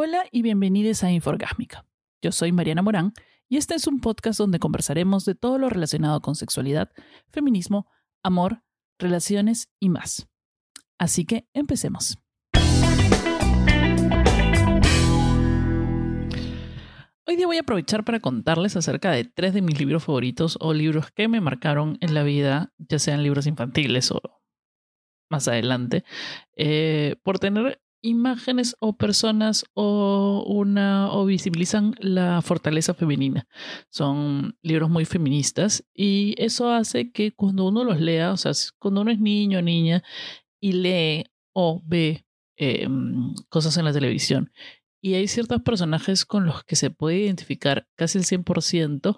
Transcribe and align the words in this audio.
Hola 0.00 0.26
y 0.30 0.42
bienvenidos 0.42 1.02
a 1.02 1.10
Inforgásmica. 1.10 1.84
Yo 2.22 2.30
soy 2.30 2.52
Mariana 2.52 2.82
Morán 2.82 3.14
y 3.48 3.56
este 3.56 3.74
es 3.74 3.88
un 3.88 3.98
podcast 3.98 4.38
donde 4.38 4.60
conversaremos 4.60 5.24
de 5.24 5.34
todo 5.34 5.58
lo 5.58 5.68
relacionado 5.68 6.20
con 6.20 6.36
sexualidad, 6.36 6.92
feminismo, 7.32 7.88
amor, 8.22 8.62
relaciones 9.00 9.72
y 9.80 9.88
más. 9.88 10.28
Así 10.98 11.24
que 11.24 11.48
empecemos. 11.52 12.16
Hoy 17.26 17.34
día 17.34 17.48
voy 17.48 17.56
a 17.56 17.62
aprovechar 17.62 18.04
para 18.04 18.20
contarles 18.20 18.76
acerca 18.76 19.10
de 19.10 19.24
tres 19.24 19.52
de 19.52 19.62
mis 19.62 19.80
libros 19.80 20.04
favoritos 20.04 20.58
o 20.60 20.74
libros 20.74 21.10
que 21.10 21.26
me 21.26 21.40
marcaron 21.40 21.98
en 22.00 22.14
la 22.14 22.22
vida, 22.22 22.72
ya 22.78 23.00
sean 23.00 23.24
libros 23.24 23.48
infantiles 23.48 24.12
o 24.12 24.20
más 25.28 25.48
adelante, 25.48 26.04
eh, 26.54 27.16
por 27.24 27.40
tener 27.40 27.80
imágenes 28.02 28.76
o 28.80 28.96
personas 28.96 29.64
o 29.74 30.44
una 30.46 31.12
o 31.12 31.26
visibilizan 31.26 31.94
la 31.98 32.42
fortaleza 32.42 32.94
femenina. 32.94 33.46
Son 33.90 34.56
libros 34.62 34.90
muy 34.90 35.04
feministas 35.04 35.84
y 35.94 36.34
eso 36.38 36.70
hace 36.72 37.10
que 37.10 37.32
cuando 37.32 37.66
uno 37.66 37.84
los 37.84 38.00
lea, 38.00 38.32
o 38.32 38.36
sea, 38.36 38.52
cuando 38.78 39.02
uno 39.02 39.10
es 39.10 39.20
niño 39.20 39.58
o 39.58 39.62
niña 39.62 40.02
y 40.60 40.72
lee 40.72 41.24
o 41.52 41.82
ve 41.84 42.26
em, 42.56 43.34
cosas 43.48 43.76
en 43.76 43.84
la 43.84 43.92
televisión 43.92 44.52
y 45.00 45.14
hay 45.14 45.28
ciertos 45.28 45.62
personajes 45.62 46.24
con 46.24 46.46
los 46.46 46.64
que 46.64 46.76
se 46.76 46.90
puede 46.90 47.18
identificar 47.18 47.86
casi 47.96 48.18
el 48.18 48.24
100%, 48.24 49.16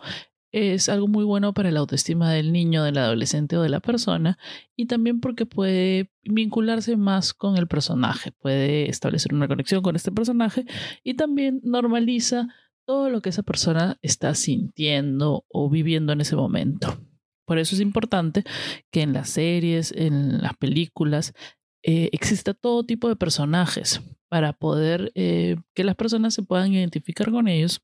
es 0.52 0.88
algo 0.88 1.08
muy 1.08 1.24
bueno 1.24 1.52
para 1.52 1.70
la 1.70 1.80
autoestima 1.80 2.32
del 2.32 2.52
niño, 2.52 2.82
del 2.82 2.98
adolescente 2.98 3.56
o 3.56 3.62
de 3.62 3.68
la 3.68 3.80
persona 3.80 4.38
y 4.76 4.86
también 4.86 5.20
porque 5.20 5.46
puede 5.46 6.10
vincularse 6.22 6.96
más 6.96 7.32
con 7.34 7.56
el 7.56 7.68
personaje, 7.68 8.32
puede 8.32 8.88
establecer 8.88 9.34
una 9.34 9.48
conexión 9.48 9.82
con 9.82 9.96
este 9.96 10.12
personaje 10.12 10.64
y 11.04 11.14
también 11.14 11.60
normaliza 11.62 12.48
todo 12.84 13.10
lo 13.10 13.22
que 13.22 13.28
esa 13.28 13.42
persona 13.42 13.98
está 14.02 14.34
sintiendo 14.34 15.44
o 15.48 15.70
viviendo 15.70 16.12
en 16.12 16.20
ese 16.20 16.34
momento. 16.34 16.98
Por 17.46 17.58
eso 17.58 17.74
es 17.74 17.80
importante 17.80 18.44
que 18.90 19.02
en 19.02 19.12
las 19.12 19.30
series, 19.30 19.92
en 19.92 20.40
las 20.40 20.56
películas, 20.56 21.34
eh, 21.82 22.10
exista 22.12 22.54
todo 22.54 22.84
tipo 22.84 23.08
de 23.08 23.16
personajes 23.16 24.00
para 24.28 24.52
poder 24.52 25.10
eh, 25.14 25.56
que 25.74 25.84
las 25.84 25.96
personas 25.96 26.34
se 26.34 26.42
puedan 26.42 26.72
identificar 26.72 27.30
con 27.30 27.48
ellos 27.48 27.80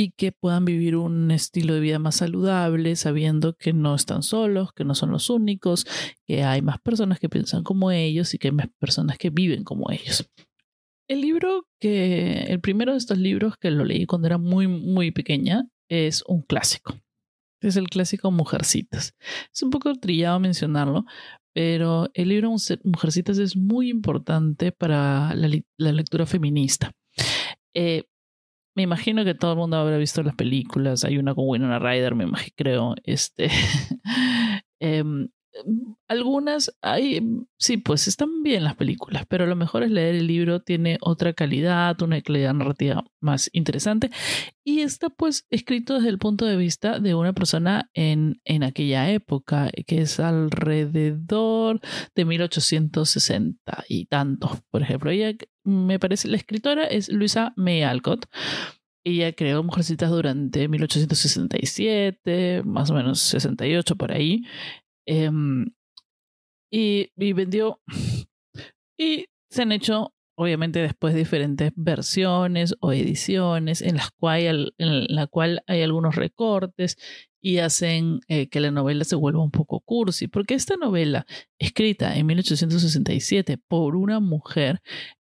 y 0.00 0.12
que 0.12 0.30
puedan 0.30 0.64
vivir 0.64 0.94
un 0.94 1.32
estilo 1.32 1.74
de 1.74 1.80
vida 1.80 1.98
más 1.98 2.14
saludable, 2.14 2.94
sabiendo 2.94 3.56
que 3.56 3.72
no 3.72 3.96
están 3.96 4.22
solos, 4.22 4.72
que 4.72 4.84
no 4.84 4.94
son 4.94 5.10
los 5.10 5.28
únicos, 5.28 5.86
que 6.24 6.44
hay 6.44 6.62
más 6.62 6.80
personas 6.80 7.18
que 7.18 7.28
piensan 7.28 7.64
como 7.64 7.90
ellos 7.90 8.32
y 8.32 8.38
que 8.38 8.46
hay 8.46 8.52
más 8.52 8.68
personas 8.78 9.18
que 9.18 9.30
viven 9.30 9.64
como 9.64 9.90
ellos. 9.90 10.30
El 11.08 11.20
libro 11.20 11.66
que, 11.80 12.44
el 12.44 12.60
primero 12.60 12.92
de 12.92 12.98
estos 12.98 13.18
libros 13.18 13.56
que 13.58 13.72
lo 13.72 13.84
leí 13.84 14.06
cuando 14.06 14.28
era 14.28 14.38
muy, 14.38 14.68
muy 14.68 15.10
pequeña, 15.10 15.66
es 15.88 16.22
un 16.28 16.42
clásico. 16.42 16.94
Es 17.60 17.74
el 17.74 17.88
clásico 17.88 18.30
Mujercitas. 18.30 19.16
Es 19.52 19.64
un 19.64 19.70
poco 19.70 19.92
trillado 19.96 20.38
mencionarlo, 20.38 21.06
pero 21.52 22.08
el 22.14 22.28
libro 22.28 22.54
Mujercitas 22.84 23.38
es 23.38 23.56
muy 23.56 23.90
importante 23.90 24.70
para 24.70 25.34
la, 25.34 25.92
lectura 25.92 26.24
feminista. 26.24 26.92
Eh, 27.74 28.04
me 28.78 28.84
imagino 28.84 29.24
que 29.24 29.34
todo 29.34 29.50
el 29.54 29.58
mundo 29.58 29.76
habrá 29.76 29.96
visto 29.96 30.22
las 30.22 30.36
películas. 30.36 31.02
Hay 31.02 31.18
una 31.18 31.34
con 31.34 31.48
Winona 31.48 31.80
Ryder, 31.80 32.14
me 32.14 32.22
imagino, 32.22 32.54
creo. 32.56 32.94
Este, 33.02 33.50
em, 34.78 35.30
algunas, 36.08 36.76
hay, 36.82 37.20
sí, 37.58 37.76
pues 37.76 38.08
están 38.08 38.42
bien 38.42 38.64
las 38.64 38.76
películas, 38.76 39.24
pero 39.28 39.46
lo 39.46 39.56
mejor 39.56 39.82
es 39.82 39.90
leer 39.90 40.14
el 40.14 40.26
libro, 40.26 40.60
tiene 40.60 40.98
otra 41.00 41.32
calidad, 41.32 42.00
una 42.02 42.20
calidad 42.22 42.54
narrativa 42.54 43.04
más 43.20 43.50
interesante 43.52 44.10
y 44.64 44.80
está 44.80 45.08
pues 45.08 45.46
escrito 45.50 45.94
desde 45.94 46.10
el 46.10 46.18
punto 46.18 46.44
de 46.44 46.56
vista 46.56 46.98
de 46.98 47.14
una 47.14 47.32
persona 47.32 47.90
en, 47.94 48.40
en 48.44 48.62
aquella 48.62 49.10
época, 49.10 49.70
que 49.86 50.02
es 50.02 50.20
alrededor 50.20 51.80
de 52.14 52.24
1860 52.24 53.84
y 53.88 54.06
tanto. 54.06 54.60
Por 54.70 54.82
ejemplo, 54.82 55.10
ella 55.10 55.34
me 55.64 55.98
parece, 55.98 56.28
la 56.28 56.36
escritora 56.36 56.84
es 56.84 57.08
Luisa 57.08 57.52
May 57.56 57.82
Alcott. 57.82 58.26
Ella 59.04 59.32
creó 59.32 59.62
Mujercitas 59.62 60.10
durante 60.10 60.68
1867, 60.68 62.62
más 62.64 62.90
o 62.90 62.94
menos 62.94 63.20
68 63.20 63.96
por 63.96 64.12
ahí. 64.12 64.42
Em, 65.08 65.72
y, 66.70 67.10
vendió. 67.32 67.80
Y 69.00 69.26
se 69.48 69.62
han 69.62 69.70
hecho, 69.70 70.12
obviamente, 70.36 70.80
después 70.80 71.14
diferentes 71.14 71.70
versiones 71.76 72.74
o 72.80 72.92
ediciones 72.92 73.80
en 73.80 73.94
las 73.94 74.10
cual, 74.10 74.74
en 74.76 75.06
la 75.06 75.28
cual 75.28 75.62
hay 75.68 75.82
algunos 75.82 76.16
recortes 76.16 76.96
y 77.40 77.58
hacen 77.58 78.18
eh, 78.26 78.48
que 78.48 78.58
la 78.58 78.72
novela 78.72 79.04
se 79.04 79.14
vuelva 79.14 79.40
un 79.40 79.52
poco 79.52 79.78
cursi. 79.80 80.26
Porque 80.26 80.54
esta 80.54 80.76
novela, 80.76 81.26
escrita 81.60 82.16
en 82.16 82.26
1867 82.26 83.56
por 83.68 83.94
una 83.94 84.18
mujer, 84.18 84.80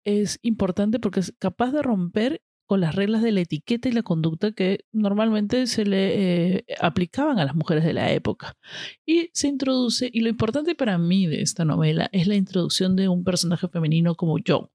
es 0.03 0.39
importante 0.41 0.99
porque 0.99 1.21
es 1.21 1.35
capaz 1.39 1.73
de 1.73 1.83
romper 1.83 2.41
con 2.69 2.83
las 2.83 2.95
reglas 2.95 3.23
de 3.23 3.33
la 3.33 3.41
etiqueta 3.41 3.89
y 3.89 3.93
la 3.93 4.03
conducta 4.03 4.53
que 4.53 4.85
normalmente 4.93 5.67
se 5.67 5.87
le 5.87 6.57
eh, 6.57 6.65
aplicaban 6.81 7.39
a 7.39 7.47
las 7.47 7.55
mujeres 7.55 7.83
de 7.83 7.95
la 7.95 8.13
época. 8.13 8.59
Y 9.07 9.31
se 9.33 9.49
introduce, 9.49 10.11
y 10.13 10.21
lo 10.21 10.29
importante 10.29 10.75
para 10.75 10.99
mí 10.99 11.27
de 11.27 11.41
esta 11.41 11.65
novela 11.65 12.11
es 12.13 12.27
la 12.27 12.35
introducción 12.35 12.95
de 12.95 13.09
un 13.09 13.25
personaje 13.25 13.69
femenino 13.69 14.17
como 14.17 14.37
Joe. 14.47 14.67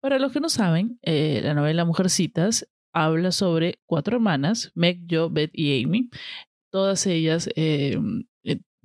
Para 0.00 0.20
los 0.20 0.30
que 0.30 0.38
no 0.38 0.48
saben, 0.48 1.00
eh, 1.02 1.40
la 1.42 1.54
novela 1.54 1.84
Mujercitas 1.84 2.68
habla 2.92 3.32
sobre 3.32 3.80
cuatro 3.86 4.14
hermanas, 4.14 4.70
Meg, 4.76 5.00
Joe, 5.10 5.30
Beth 5.32 5.50
y 5.52 5.82
Amy. 5.82 6.10
Todas 6.70 7.08
ellas 7.08 7.50
eh, 7.56 7.98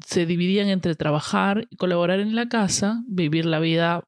se 0.04 0.26
dividían 0.26 0.70
entre 0.70 0.96
trabajar 0.96 1.68
colaborar 1.78 2.20
en 2.20 2.34
la 2.34 2.50
casa, 2.50 3.04
vivir 3.08 3.46
la 3.46 3.60
vida, 3.60 4.04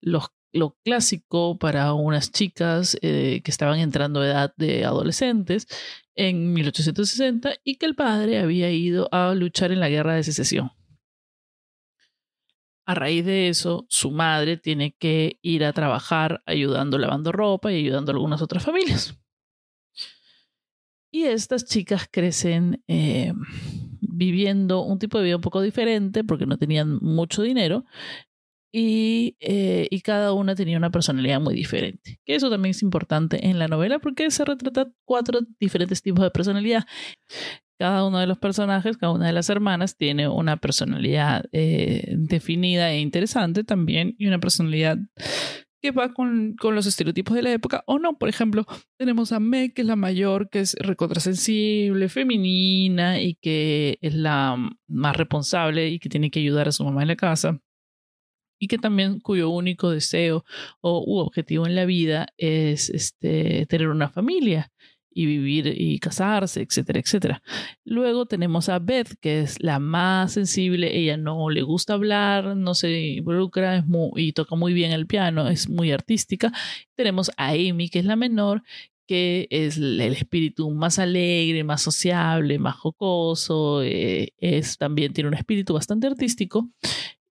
los 0.00 0.28
lo 0.52 0.76
clásico 0.84 1.58
para 1.58 1.92
unas 1.94 2.32
chicas 2.32 2.96
eh, 3.02 3.40
que 3.44 3.50
estaban 3.50 3.78
entrando 3.78 4.20
a 4.20 4.26
edad 4.26 4.54
de 4.56 4.84
adolescentes 4.84 5.66
en 6.14 6.52
1860 6.52 7.54
y 7.64 7.76
que 7.76 7.86
el 7.86 7.94
padre 7.94 8.38
había 8.38 8.70
ido 8.70 9.08
a 9.12 9.34
luchar 9.34 9.72
en 9.72 9.80
la 9.80 9.88
guerra 9.88 10.14
de 10.14 10.24
secesión. 10.24 10.72
A 12.86 12.94
raíz 12.94 13.24
de 13.24 13.48
eso, 13.48 13.86
su 13.88 14.10
madre 14.10 14.56
tiene 14.56 14.96
que 14.96 15.38
ir 15.42 15.64
a 15.64 15.72
trabajar 15.72 16.42
ayudando 16.46 16.98
lavando 16.98 17.30
ropa 17.30 17.70
y 17.72 17.76
ayudando 17.76 18.10
a 18.10 18.14
algunas 18.14 18.42
otras 18.42 18.64
familias. 18.64 19.16
Y 21.12 21.24
estas 21.24 21.64
chicas 21.64 22.08
crecen 22.10 22.82
eh, 22.86 23.32
viviendo 24.00 24.82
un 24.82 24.98
tipo 24.98 25.18
de 25.18 25.24
vida 25.24 25.36
un 25.36 25.42
poco 25.42 25.60
diferente 25.60 26.24
porque 26.24 26.46
no 26.46 26.58
tenían 26.58 26.98
mucho 27.00 27.42
dinero 27.42 27.84
y, 28.72 29.36
eh, 29.40 29.88
y, 29.90 30.00
cada 30.00 30.32
una 30.32 30.54
tenía 30.54 30.76
una 30.78 30.90
personalidad 30.90 31.40
muy 31.40 31.54
diferente. 31.54 32.20
Que 32.24 32.34
eso 32.34 32.50
también 32.50 32.70
es 32.70 32.82
importante 32.82 33.48
en 33.48 33.58
la 33.58 33.68
novela 33.68 33.98
porque 33.98 34.30
se 34.30 34.44
retrata 34.44 34.92
cuatro 35.04 35.40
diferentes 35.58 36.02
tipos 36.02 36.22
de 36.22 36.30
personalidad. 36.30 36.84
Cada 37.78 38.06
uno 38.06 38.18
de 38.18 38.26
los 38.26 38.38
personajes, 38.38 38.96
cada 38.98 39.12
una 39.12 39.26
de 39.26 39.32
las 39.32 39.48
hermanas 39.48 39.96
tiene 39.96 40.28
una 40.28 40.58
personalidad 40.58 41.46
eh, 41.52 42.14
definida 42.16 42.92
e 42.92 43.00
interesante 43.00 43.64
también 43.64 44.14
y 44.18 44.26
una 44.26 44.38
personalidad 44.38 44.98
que 45.82 45.90
va 45.90 46.12
con, 46.12 46.56
con, 46.60 46.74
los 46.74 46.86
estereotipos 46.86 47.34
de 47.34 47.42
la 47.42 47.52
época 47.52 47.82
o 47.86 47.98
no. 47.98 48.18
Por 48.18 48.28
ejemplo, 48.28 48.66
tenemos 48.98 49.32
a 49.32 49.40
Meg, 49.40 49.72
que 49.72 49.80
es 49.80 49.88
la 49.88 49.96
mayor, 49.96 50.50
que 50.50 50.60
es 50.60 50.76
recontrasensible, 50.78 52.10
femenina 52.10 53.20
y 53.20 53.36
que 53.36 53.98
es 54.02 54.14
la 54.14 54.56
más 54.86 55.16
responsable 55.16 55.88
y 55.88 55.98
que 55.98 56.10
tiene 56.10 56.30
que 56.30 56.40
ayudar 56.40 56.68
a 56.68 56.72
su 56.72 56.84
mamá 56.84 57.00
en 57.02 57.08
la 57.08 57.16
casa 57.16 57.60
y 58.60 58.68
que 58.68 58.78
también 58.78 59.18
cuyo 59.18 59.48
único 59.48 59.90
deseo 59.90 60.44
o 60.80 61.02
u 61.04 61.18
objetivo 61.18 61.66
en 61.66 61.74
la 61.74 61.86
vida 61.86 62.28
es 62.36 62.90
este, 62.90 63.66
tener 63.66 63.88
una 63.88 64.10
familia 64.10 64.70
y 65.12 65.26
vivir 65.26 65.74
y 65.76 65.98
casarse, 65.98 66.62
etcétera, 66.62 67.00
etcétera. 67.00 67.42
Luego 67.84 68.26
tenemos 68.26 68.68
a 68.68 68.78
Beth, 68.78 69.14
que 69.20 69.40
es 69.40 69.60
la 69.60 69.80
más 69.80 70.34
sensible, 70.34 70.96
ella 70.96 71.16
no 71.16 71.50
le 71.50 71.62
gusta 71.62 71.94
hablar, 71.94 72.56
no 72.56 72.74
se 72.74 73.00
involucra 73.16 73.78
es 73.78 73.86
muy, 73.86 74.10
y 74.16 74.32
toca 74.32 74.54
muy 74.54 74.72
bien 74.72 74.92
el 74.92 75.06
piano, 75.06 75.48
es 75.48 75.68
muy 75.68 75.90
artística. 75.90 76.52
Tenemos 76.94 77.30
a 77.36 77.48
Amy, 77.48 77.88
que 77.88 77.98
es 77.98 78.04
la 78.04 78.14
menor, 78.14 78.62
que 79.10 79.48
es 79.50 79.76
el 79.76 80.00
espíritu 80.00 80.70
más 80.70 81.00
alegre, 81.00 81.64
más 81.64 81.82
sociable, 81.82 82.60
más 82.60 82.76
jocoso, 82.76 83.82
eh, 83.82 84.32
es, 84.38 84.78
también 84.78 85.12
tiene 85.12 85.26
un 85.26 85.34
espíritu 85.34 85.74
bastante 85.74 86.06
artístico 86.06 86.70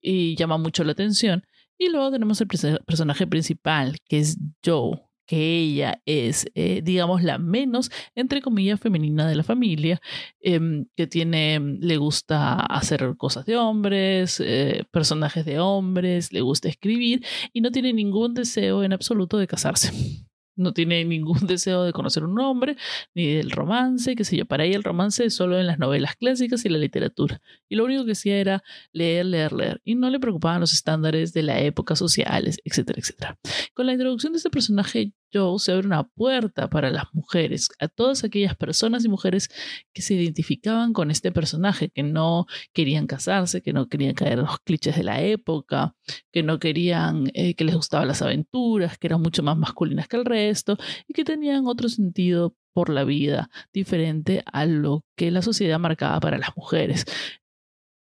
y 0.06 0.36
llama 0.36 0.58
mucho 0.58 0.84
la 0.84 0.92
atención. 0.94 1.44
Y 1.78 1.90
luego 1.90 2.12
tenemos 2.12 2.40
el 2.40 2.48
personaje 2.48 3.28
principal, 3.28 3.98
que 4.08 4.20
es 4.20 4.38
Joe, 4.64 5.02
que 5.26 5.58
ella 5.58 6.02
es, 6.06 6.46
eh, 6.56 6.82
digamos, 6.84 7.24
la 7.24 7.38
menos, 7.38 7.92
entre 8.14 8.42
comillas, 8.42 8.80
femenina 8.80 9.28
de 9.28 9.36
la 9.36 9.44
familia, 9.44 10.00
em, 10.40 10.86
que 10.96 11.08
tiene, 11.08 11.60
le 11.60 11.98
gusta 11.98 12.60
hacer 12.60 13.16
cosas 13.18 13.46
de 13.46 13.58
hombres, 13.58 14.40
eh, 14.40 14.84
personajes 14.92 15.46
de 15.46 15.60
hombres, 15.60 16.32
le 16.32 16.42
gusta 16.42 16.70
escribir 16.70 17.26
y 17.52 17.62
no 17.62 17.72
tiene 17.72 17.92
ningún 17.94 18.34
deseo 18.36 18.84
en 18.84 18.94
absoluto 18.94 19.38
de 19.38 19.48
casarse 19.48 19.92
no 20.56 20.74
tiene 20.74 21.04
ningún 21.06 21.40
deseo 21.48 21.84
de 21.84 21.94
conocer 21.94 22.24
un 22.24 22.40
hombre, 22.40 22.78
ni 23.14 23.34
del 23.34 23.52
romance, 23.52 24.16
qué 24.16 24.24
sé 24.24 24.38
yo. 24.38 24.46
Para 24.46 24.66
ella 24.66 24.78
el 24.78 24.84
romance 24.84 25.26
es 25.26 25.36
solo 25.36 25.60
en 25.60 25.68
las 25.68 25.80
novelas 25.80 26.16
clásicas 26.16 26.66
y 26.66 26.70
la 26.70 26.78
literatura. 26.78 27.42
Y 27.70 27.76
lo 27.76 27.86
único 27.86 28.06
que 28.06 28.14
hacía 28.14 28.38
era 28.38 28.64
leer, 28.92 29.26
leer, 29.26 29.54
leer. 29.54 29.82
Y 29.84 29.96
no 29.96 30.10
le 30.10 30.20
preocupaban 30.20 30.62
los 30.62 30.74
estándares 30.74 31.34
de 31.34 31.44
la 31.44 31.60
época 31.62 31.96
sociales, 31.96 32.60
etcétera, 32.64 33.00
etcétera. 33.00 33.38
Con 33.74 33.86
la 33.86 33.94
introducción 33.94 34.34
de 34.34 34.38
este 34.38 34.50
personaje, 34.50 35.14
Joe 35.34 35.60
se 35.60 35.74
abre 35.74 35.88
una 35.88 36.04
puerta 36.04 36.70
para 36.70 36.90
las 36.90 37.06
mujeres, 37.14 37.70
a 37.80 37.88
todas 37.88 38.24
aquellas 38.24 38.56
personas 38.56 39.04
y 39.04 39.10
mujeres 39.10 39.50
que 39.94 40.02
se 40.02 40.14
identificaban 40.14 40.94
con 40.94 41.12
este 41.12 41.32
personaje, 41.32 41.90
que 41.90 42.04
no 42.04 42.46
querían 42.74 43.08
casarse, 43.08 43.62
que 43.62 43.74
no 43.74 43.88
querían 43.88 44.14
caer 44.14 44.34
en 44.34 44.46
los 44.46 44.60
clichés 44.60 44.96
de 44.96 45.04
la 45.04 45.22
época, 45.22 45.96
que 46.32 46.44
no 46.44 46.60
querían, 46.60 47.30
eh, 47.34 47.56
que 47.56 47.66
les 47.66 47.76
gustaban 47.76 48.08
las 48.08 48.22
aventuras, 48.22 48.98
que 48.98 49.08
eran 49.08 49.22
mucho 49.22 49.44
más 49.44 49.58
masculinas 49.58 50.08
que 50.08 50.18
el 50.18 50.26
resto 50.46 50.78
y 51.08 51.14
que 51.14 51.24
tenían 51.24 51.68
otro 51.68 51.90
sentido 51.90 52.56
por 52.74 52.90
la 52.90 53.04
vida 53.06 53.50
diferente 53.74 54.44
a 54.52 54.66
lo 54.66 55.06
que 55.16 55.32
la 55.32 55.42
sociedad 55.42 55.80
marcaba 55.80 56.20
para 56.20 56.38
las 56.38 56.56
mujeres. 56.58 57.06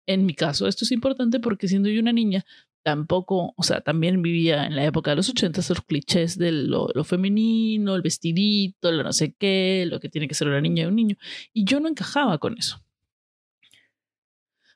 En 0.06 0.26
mi 0.26 0.34
caso, 0.34 0.68
esto 0.68 0.84
es 0.84 0.92
importante 0.92 1.40
porque 1.40 1.68
siendo 1.68 1.88
yo 1.88 2.00
una 2.00 2.12
niña, 2.12 2.44
tampoco, 2.82 3.54
o 3.56 3.62
sea, 3.62 3.80
también 3.80 4.22
vivía 4.22 4.66
en 4.66 4.76
la 4.76 4.84
época 4.84 5.10
de 5.10 5.16
los 5.16 5.28
80 5.28 5.60
los 5.68 5.82
clichés 5.82 6.38
de 6.38 6.52
lo, 6.52 6.88
femenino, 7.04 7.94
el 7.94 8.02
vestidito, 8.02 8.90
lo 8.92 9.02
no 9.02 9.12
sé 9.12 9.34
qué, 9.38 9.86
lo 9.88 10.00
que 10.00 10.08
tiene 10.08 10.28
que 10.28 10.34
ser 10.34 10.48
una 10.48 10.60
niña 10.60 10.84
y 10.84 10.86
un 10.86 10.96
niño. 10.96 11.16
Y 11.52 11.64
yo 11.64 11.80
no 11.80 11.88
encajaba 11.88 12.38
con 12.38 12.58
eso. 12.58 12.82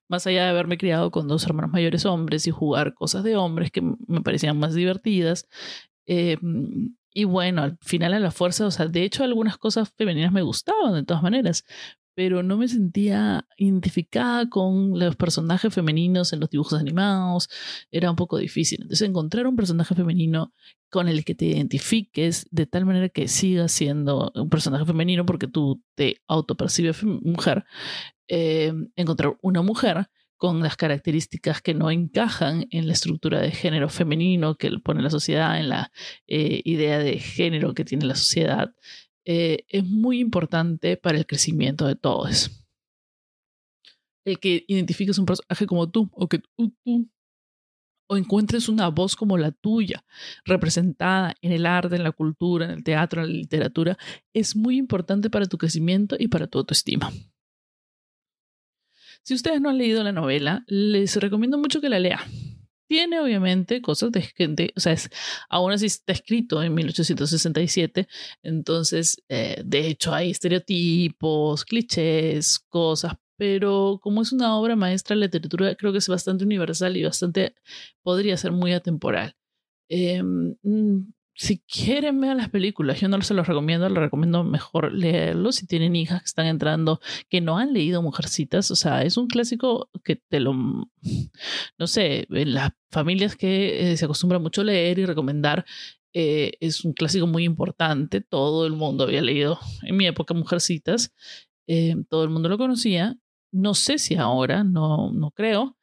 Más 0.08 0.26
allá 0.26 0.44
de 0.44 0.50
haberme 0.50 0.78
criado 0.78 1.10
con 1.10 1.26
dos 1.26 1.44
hermanos 1.46 1.72
mayores 1.72 2.06
hombres 2.06 2.46
y 2.46 2.52
jugar 2.52 2.94
cosas 2.94 3.24
de 3.24 3.36
hombres 3.36 3.70
que 3.72 3.82
me 3.82 4.20
parecían 4.22 4.58
más 4.58 4.74
divertidas. 4.74 5.48
Eh, 6.06 6.38
y 7.16 7.24
bueno, 7.24 7.62
al 7.62 7.78
final 7.80 8.12
a 8.12 8.20
la 8.20 8.30
fuerza, 8.30 8.66
o 8.66 8.70
sea, 8.70 8.88
de 8.88 9.02
hecho 9.02 9.24
algunas 9.24 9.56
cosas 9.56 9.90
femeninas 9.96 10.32
me 10.32 10.42
gustaban 10.42 10.92
de 10.92 11.02
todas 11.02 11.22
maneras, 11.22 11.64
pero 12.14 12.42
no 12.42 12.58
me 12.58 12.68
sentía 12.68 13.48
identificada 13.56 14.50
con 14.50 14.98
los 14.98 15.16
personajes 15.16 15.72
femeninos 15.72 16.34
en 16.34 16.40
los 16.40 16.50
dibujos 16.50 16.78
animados, 16.78 17.48
era 17.90 18.10
un 18.10 18.16
poco 18.16 18.36
difícil. 18.36 18.82
Entonces 18.82 19.08
encontrar 19.08 19.46
un 19.46 19.56
personaje 19.56 19.94
femenino 19.94 20.52
con 20.90 21.08
el 21.08 21.24
que 21.24 21.34
te 21.34 21.46
identifiques 21.46 22.48
de 22.50 22.66
tal 22.66 22.84
manera 22.84 23.08
que 23.08 23.28
siga 23.28 23.66
siendo 23.68 24.30
un 24.34 24.50
personaje 24.50 24.84
femenino 24.84 25.24
porque 25.24 25.48
tú 25.48 25.82
te 25.94 26.20
autopercibes 26.28 27.02
mujer, 27.02 27.64
eh, 28.28 28.74
encontrar 28.94 29.38
una 29.40 29.62
mujer 29.62 30.10
con 30.36 30.60
las 30.60 30.76
características 30.76 31.62
que 31.62 31.74
no 31.74 31.90
encajan 31.90 32.66
en 32.70 32.86
la 32.86 32.92
estructura 32.92 33.40
de 33.40 33.50
género 33.50 33.88
femenino 33.88 34.56
que 34.56 34.70
pone 34.78 35.02
la 35.02 35.10
sociedad, 35.10 35.58
en 35.58 35.68
la 35.70 35.92
eh, 36.26 36.60
idea 36.64 36.98
de 36.98 37.18
género 37.18 37.74
que 37.74 37.84
tiene 37.84 38.04
la 38.04 38.14
sociedad, 38.14 38.74
eh, 39.24 39.64
es 39.68 39.84
muy 39.84 40.20
importante 40.20 40.96
para 40.96 41.18
el 41.18 41.26
crecimiento 41.26 41.86
de 41.86 41.96
todos. 41.96 42.50
El 44.24 44.38
que 44.38 44.64
identifiques 44.68 45.18
un 45.18 45.26
personaje 45.26 45.66
como 45.66 45.90
tú 45.90 46.10
o 46.12 46.28
que 46.28 46.40
tú, 46.56 47.08
o 48.08 48.16
encuentres 48.16 48.68
una 48.68 48.88
voz 48.88 49.16
como 49.16 49.38
la 49.38 49.52
tuya, 49.52 50.04
representada 50.44 51.34
en 51.40 51.52
el 51.52 51.66
arte, 51.66 51.96
en 51.96 52.04
la 52.04 52.12
cultura, 52.12 52.66
en 52.66 52.72
el 52.72 52.84
teatro, 52.84 53.22
en 53.22 53.28
la 53.28 53.34
literatura, 53.34 53.98
es 54.32 54.54
muy 54.54 54.76
importante 54.76 55.30
para 55.30 55.46
tu 55.46 55.58
crecimiento 55.58 56.16
y 56.18 56.28
para 56.28 56.46
tu 56.46 56.58
autoestima. 56.58 57.10
Si 59.26 59.34
ustedes 59.34 59.60
no 59.60 59.70
han 59.70 59.78
leído 59.78 60.04
la 60.04 60.12
novela, 60.12 60.62
les 60.68 61.16
recomiendo 61.16 61.58
mucho 61.58 61.80
que 61.80 61.88
la 61.88 61.98
lean 61.98 62.20
tiene 62.86 63.18
obviamente 63.20 63.82
cosas 63.82 64.12
de 64.12 64.22
gente, 64.22 64.72
o 64.76 64.80
sea, 64.80 64.92
es, 64.92 65.10
aún 65.48 65.72
así 65.72 65.86
está 65.86 66.12
escrito 66.12 66.62
en 66.62 66.72
1867, 66.72 68.06
entonces, 68.44 69.20
eh, 69.28 69.60
de 69.64 69.88
hecho, 69.88 70.14
hay 70.14 70.30
estereotipos, 70.30 71.64
clichés, 71.64 72.60
cosas, 72.68 73.14
pero 73.36 73.98
como 74.00 74.22
es 74.22 74.32
una 74.32 74.56
obra 74.56 74.76
maestra, 74.76 75.16
la 75.16 75.26
literatura 75.26 75.74
creo 75.74 75.90
que 75.90 75.98
es 75.98 76.08
bastante 76.08 76.44
universal 76.44 76.96
y 76.96 77.02
bastante, 77.02 77.56
podría 78.02 78.36
ser 78.36 78.52
muy 78.52 78.72
atemporal. 78.72 79.34
Em, 79.88 80.56
mm, 80.62 81.12
si 81.36 81.58
quieren 81.58 82.18
ver 82.18 82.34
las 82.34 82.48
películas, 82.48 82.98
yo 82.98 83.08
no 83.08 83.20
se 83.20 83.34
los 83.34 83.46
recomiendo, 83.46 83.86
les 83.88 83.98
recomiendo 83.98 84.42
mejor 84.42 84.92
leerlo 84.92 85.52
si 85.52 85.66
tienen 85.66 85.94
hijas 85.94 86.20
que 86.20 86.26
están 86.26 86.46
entrando 86.46 86.98
que 87.28 87.42
no 87.42 87.58
han 87.58 87.74
leído 87.74 88.00
Mujercitas, 88.00 88.70
o 88.70 88.76
sea, 88.76 89.02
es 89.02 89.18
un 89.18 89.26
clásico 89.28 89.90
que 90.02 90.16
te 90.16 90.40
lo, 90.40 90.54
no 90.54 91.86
sé, 91.86 92.26
en 92.30 92.54
las 92.54 92.70
familias 92.90 93.36
que 93.36 93.92
eh, 93.92 93.96
se 93.98 94.06
acostumbra 94.06 94.38
mucho 94.38 94.64
leer 94.64 94.98
y 94.98 95.04
recomendar, 95.04 95.66
eh, 96.14 96.52
es 96.60 96.86
un 96.86 96.94
clásico 96.94 97.26
muy 97.26 97.44
importante, 97.44 98.22
todo 98.22 98.66
el 98.66 98.72
mundo 98.72 99.04
había 99.04 99.20
leído 99.20 99.58
en 99.82 99.96
mi 99.98 100.06
época 100.06 100.32
Mujercitas, 100.32 101.12
eh, 101.66 101.96
todo 102.08 102.24
el 102.24 102.30
mundo 102.30 102.48
lo 102.48 102.56
conocía, 102.56 103.18
no 103.52 103.74
sé 103.74 103.98
si 103.98 104.14
ahora, 104.14 104.64
no, 104.64 105.12
no 105.12 105.32
creo, 105.32 105.76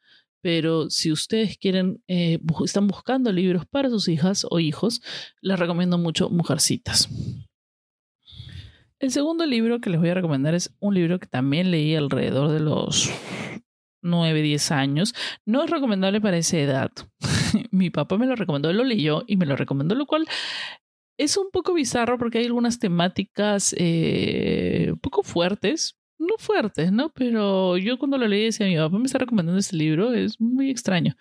pero 0.44 0.90
si 0.90 1.10
ustedes 1.10 1.56
quieren, 1.56 2.02
eh, 2.06 2.38
están 2.62 2.86
buscando 2.86 3.32
libros 3.32 3.64
para 3.64 3.88
sus 3.88 4.08
hijas 4.08 4.46
o 4.50 4.60
hijos, 4.60 5.00
les 5.40 5.58
recomiendo 5.58 5.96
mucho 5.96 6.28
Mujercitas. 6.28 7.08
El 8.98 9.10
segundo 9.10 9.46
libro 9.46 9.80
que 9.80 9.88
les 9.88 9.98
voy 9.98 10.10
a 10.10 10.14
recomendar 10.14 10.54
es 10.54 10.76
un 10.80 10.96
libro 10.96 11.18
que 11.18 11.26
también 11.26 11.70
leí 11.70 11.94
alrededor 11.94 12.50
de 12.50 12.60
los 12.60 13.10
9, 14.02 14.42
10 14.42 14.70
años. 14.72 15.14
No 15.46 15.64
es 15.64 15.70
recomendable 15.70 16.20
para 16.20 16.36
esa 16.36 16.58
edad. 16.58 16.90
Mi 17.70 17.88
papá 17.88 18.18
me 18.18 18.26
lo 18.26 18.36
recomendó, 18.36 18.70
lo 18.70 18.84
leyó 18.84 19.24
y 19.26 19.38
me 19.38 19.46
lo 19.46 19.56
recomendó, 19.56 19.94
lo 19.94 20.04
cual 20.04 20.26
es 21.16 21.38
un 21.38 21.50
poco 21.52 21.72
bizarro 21.72 22.18
porque 22.18 22.40
hay 22.40 22.44
algunas 22.44 22.78
temáticas 22.78 23.74
eh, 23.78 24.88
un 24.92 24.98
poco 24.98 25.22
fuertes, 25.22 25.96
no 26.18 26.34
fuertes, 26.38 26.92
¿no? 26.92 27.10
Pero 27.10 27.76
yo 27.76 27.98
cuando 27.98 28.18
lo 28.18 28.28
leí 28.28 28.44
decía, 28.44 28.66
mi 28.66 28.76
papá 28.76 28.98
me 28.98 29.06
está 29.06 29.18
recomendando 29.18 29.58
este 29.58 29.76
libro, 29.76 30.12
es 30.12 30.40
muy 30.40 30.70
extraño. 30.70 31.16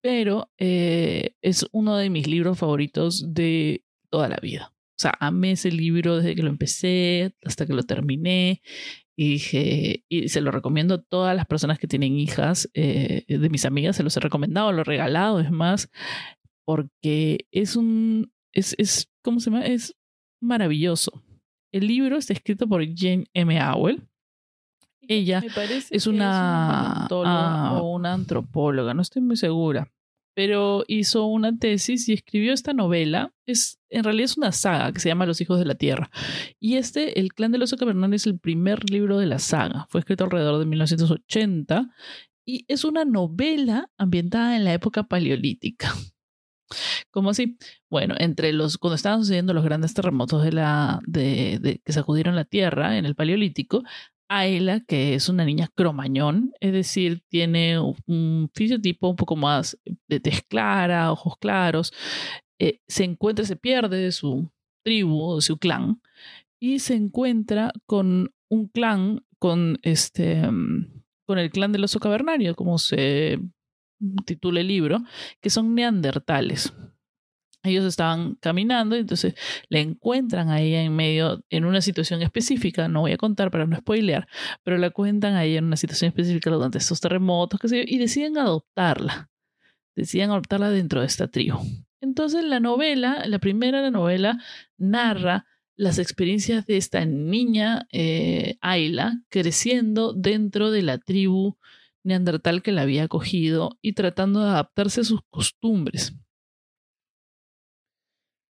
Pero 0.00 0.50
eh, 0.58 1.34
es 1.42 1.66
uno 1.72 1.96
de 1.96 2.10
mis 2.10 2.26
libros 2.26 2.58
favoritos 2.58 3.32
de 3.32 3.84
toda 4.10 4.28
la 4.28 4.36
vida. 4.36 4.72
O 4.98 4.98
sea, 4.98 5.14
amé 5.20 5.52
ese 5.52 5.70
libro 5.70 6.16
desde 6.16 6.34
que 6.34 6.42
lo 6.42 6.48
empecé 6.48 7.34
hasta 7.44 7.66
que 7.66 7.74
lo 7.74 7.82
terminé. 7.82 8.62
Y 9.18 9.30
dije, 9.30 10.04
y 10.08 10.28
se 10.28 10.40
lo 10.40 10.50
recomiendo 10.50 10.94
a 10.94 11.02
todas 11.02 11.34
las 11.34 11.46
personas 11.46 11.78
que 11.78 11.86
tienen 11.86 12.18
hijas, 12.18 12.68
eh, 12.74 13.24
de 13.26 13.48
mis 13.48 13.64
amigas, 13.64 13.96
se 13.96 14.02
los 14.02 14.16
he 14.16 14.20
recomendado, 14.20 14.72
lo 14.72 14.82
he 14.82 14.84
regalado, 14.84 15.40
es 15.40 15.50
más, 15.50 15.90
porque 16.66 17.46
es 17.50 17.76
un, 17.76 18.30
es, 18.52 18.74
es, 18.76 19.10
¿cómo 19.22 19.40
se 19.40 19.50
llama? 19.50 19.64
Es 19.64 19.96
maravilloso. 20.42 21.25
El 21.76 21.88
libro 21.88 22.16
está 22.16 22.32
escrito 22.32 22.66
por 22.66 22.82
Jane 22.96 23.26
M. 23.34 23.62
Howell. 23.62 24.02
Ella 25.02 25.42
es 25.90 26.06
una, 26.06 27.04
ah, 27.04 27.78
o 27.82 27.94
una 27.94 28.14
antropóloga, 28.14 28.94
no 28.94 29.02
estoy 29.02 29.20
muy 29.20 29.36
segura, 29.36 29.92
pero 30.34 30.84
hizo 30.88 31.26
una 31.26 31.54
tesis 31.58 32.08
y 32.08 32.14
escribió 32.14 32.54
esta 32.54 32.72
novela. 32.72 33.34
Es, 33.44 33.78
en 33.90 34.04
realidad 34.04 34.24
es 34.24 34.38
una 34.38 34.52
saga 34.52 34.90
que 34.90 35.00
se 35.00 35.10
llama 35.10 35.26
Los 35.26 35.42
Hijos 35.42 35.58
de 35.58 35.66
la 35.66 35.74
Tierra. 35.74 36.10
Y 36.58 36.76
este, 36.76 37.20
El 37.20 37.34
Clan 37.34 37.52
del 37.52 37.62
Oso 37.62 37.76
Cavernal, 37.76 38.14
es 38.14 38.26
el 38.26 38.38
primer 38.38 38.88
libro 38.88 39.18
de 39.18 39.26
la 39.26 39.38
saga. 39.38 39.86
Fue 39.90 40.00
escrito 40.00 40.24
alrededor 40.24 40.58
de 40.58 40.64
1980 40.64 41.90
y 42.46 42.64
es 42.68 42.86
una 42.86 43.04
novela 43.04 43.90
ambientada 43.98 44.56
en 44.56 44.64
la 44.64 44.72
época 44.72 45.02
paleolítica. 45.02 45.94
¿Cómo 47.10 47.30
así? 47.30 47.56
Bueno, 47.90 48.14
entre 48.18 48.52
los, 48.52 48.78
cuando 48.78 48.96
estaban 48.96 49.20
sucediendo 49.20 49.54
los 49.54 49.64
grandes 49.64 49.94
terremotos 49.94 50.42
de 50.42 50.52
la, 50.52 51.00
de, 51.06 51.80
que 51.84 51.92
sacudieron 51.92 52.34
la 52.36 52.44
Tierra 52.44 52.98
en 52.98 53.06
el 53.06 53.14
Paleolítico, 53.14 53.82
Ayla, 54.28 54.80
que 54.80 55.14
es 55.14 55.28
una 55.28 55.44
niña 55.44 55.68
cromañón, 55.74 56.52
es 56.60 56.72
decir, 56.72 57.22
tiene 57.28 57.78
un 57.78 58.50
fisiotipo 58.52 59.08
un 59.08 59.16
poco 59.16 59.36
más 59.36 59.78
de 60.08 60.18
tez 60.20 60.42
clara, 60.42 61.12
ojos 61.12 61.36
claros, 61.38 61.92
eh, 62.58 62.80
se 62.88 63.04
encuentra, 63.04 63.44
se 63.44 63.56
pierde 63.56 63.98
de 63.98 64.12
su 64.12 64.50
tribu, 64.84 65.36
de 65.36 65.42
su 65.42 65.58
clan, 65.58 66.00
y 66.60 66.80
se 66.80 66.94
encuentra 66.94 67.72
con 67.86 68.32
un 68.48 68.68
clan, 68.68 69.24
con 69.38 69.78
este, 69.82 70.50
mm, 70.50 71.02
con 71.26 71.38
el 71.38 71.50
clan 71.50 71.72
del 71.72 71.84
oso 71.84 72.00
cavernario, 72.00 72.54
como 72.56 72.78
se 72.78 73.38
titula 74.24 74.60
el 74.60 74.68
libro, 74.68 75.02
que 75.40 75.50
son 75.50 75.74
neandertales. 75.74 76.72
Ellos 77.62 77.84
estaban 77.84 78.36
caminando 78.36 78.96
y 78.96 79.00
entonces 79.00 79.34
le 79.68 79.80
encuentran 79.80 80.50
a 80.50 80.60
ella 80.60 80.82
en 80.82 80.94
medio, 80.94 81.44
en 81.50 81.64
una 81.64 81.80
situación 81.80 82.22
específica, 82.22 82.88
no 82.88 83.00
voy 83.00 83.12
a 83.12 83.16
contar 83.16 83.50
para 83.50 83.66
no 83.66 83.76
spoilear, 83.76 84.28
pero 84.62 84.78
la 84.78 84.90
cuentan 84.90 85.34
a 85.34 85.44
ella 85.44 85.58
en 85.58 85.64
una 85.64 85.76
situación 85.76 86.08
específica 86.08 86.50
durante 86.50 86.78
estos 86.78 87.00
terremotos, 87.00 87.60
yo, 87.62 87.78
y 87.84 87.98
deciden 87.98 88.38
adoptarla. 88.38 89.30
Deciden 89.96 90.30
adoptarla 90.30 90.70
dentro 90.70 91.00
de 91.00 91.06
esta 91.06 91.28
tribu. 91.28 91.58
Entonces 92.00 92.44
la 92.44 92.60
novela, 92.60 93.24
la 93.26 93.38
primera 93.38 93.80
la 93.80 93.90
novela, 93.90 94.38
narra 94.76 95.46
las 95.74 95.98
experiencias 95.98 96.66
de 96.66 96.76
esta 96.76 97.04
niña 97.04 97.86
eh, 97.92 98.56
Ayla 98.60 99.22
creciendo 99.28 100.12
dentro 100.12 100.70
de 100.70 100.82
la 100.82 100.98
tribu 100.98 101.56
neandertal 102.06 102.62
que 102.62 102.72
la 102.72 102.82
había 102.82 103.04
acogido 103.04 103.78
y 103.82 103.92
tratando 103.92 104.40
de 104.40 104.50
adaptarse 104.50 105.02
a 105.02 105.04
sus 105.04 105.20
costumbres. 105.28 106.14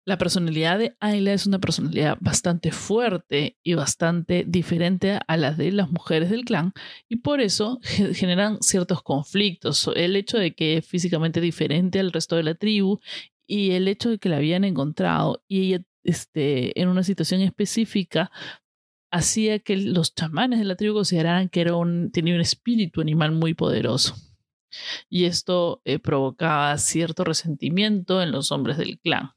La 0.05 0.19
personalidad 0.19 0.81
de 0.81 0.97
Ayla 0.99 1.33
es 1.33 1.47
una 1.47 1.61
personalidad 1.61 2.19
bastante 2.21 2.73
fuerte 2.73 3.57
y 3.63 3.75
bastante 3.75 4.45
diferente 4.49 5.21
a 5.29 5.37
las 5.37 5.57
de 5.57 5.71
las 5.71 5.93
mujeres 5.93 6.29
del 6.29 6.45
clan 6.45 6.73
y 7.09 7.17
por 7.17 7.41
eso 7.41 7.79
generan 8.15 8.61
ciertos 8.63 9.03
conflictos. 9.03 9.89
El 9.95 10.17
hecho 10.17 10.39
de 10.39 10.55
que 10.55 10.79
es 10.79 10.87
físicamente 10.87 11.41
diferente 11.41 12.01
al 12.01 12.11
resto 12.11 12.35
de 12.35 12.43
la 12.43 12.57
tribu 12.57 12.99
y 13.47 13.73
el 13.73 13.87
hecho 13.87 14.11
de 14.11 14.19
que 14.19 14.29
la 14.29 14.39
habían 14.39 14.65
encontrado 14.65 15.45
y 15.47 15.67
ella 15.67 15.85
este, 16.05 16.81
en 16.81 16.89
una 16.89 17.05
situación 17.05 17.41
específica 17.43 18.33
hacía 19.13 19.61
que 19.61 19.77
los 19.77 20.15
chamanes 20.15 20.59
de 20.59 20.65
la 20.65 20.75
tribu 20.75 20.95
consideraran 20.95 21.49
que 21.49 21.61
era 21.61 21.77
un, 21.77 22.11
tenía 22.11 22.35
un 22.35 22.41
espíritu 22.41 23.01
animal 23.01 23.31
muy 23.33 23.55
poderoso. 23.55 24.17
Y 25.09 25.27
esto 25.27 25.83
eh, 25.85 25.99
provocaba 25.99 26.77
cierto 26.79 27.23
resentimiento 27.23 28.23
en 28.23 28.33
los 28.33 28.51
hombres 28.51 28.79
del 28.79 28.99
clan 28.99 29.33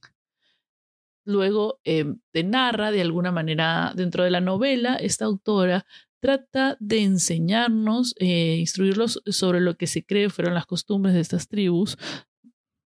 luego 1.25 1.79
em, 1.83 2.19
te 2.31 2.43
narra 2.43 2.91
de 2.91 3.01
alguna 3.01 3.31
manera 3.31 3.91
dentro 3.95 4.23
de 4.23 4.31
la 4.31 4.41
novela, 4.41 4.95
esta 4.95 5.25
autora 5.25 5.85
trata 6.21 6.77
de 6.79 7.03
enseñarnos, 7.03 8.15
eh, 8.17 8.57
instruirlos 8.59 9.21
sobre 9.25 9.59
lo 9.59 9.75
que 9.75 9.87
se 9.87 10.05
cree 10.05 10.29
fueron 10.29 10.53
las 10.53 10.65
costumbres 10.65 11.13
de 11.13 11.21
estas 11.21 11.47
tribus, 11.47 11.97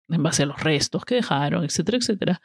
en 0.09 0.21
base 0.21 0.43
a 0.43 0.45
los 0.45 0.61
restos 0.61 1.05
que 1.05 1.15
dejaron, 1.15 1.63
etcétera, 1.63 1.97
etcétera, 1.97 2.41